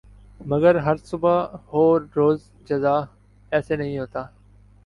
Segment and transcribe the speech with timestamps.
[0.45, 1.35] مگر ہر صبح
[1.73, 1.83] ہو
[2.15, 2.95] روز جزا
[3.51, 4.23] ایسے نہیں ہوتا